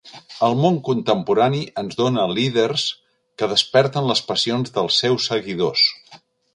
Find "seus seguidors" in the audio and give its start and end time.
5.05-5.91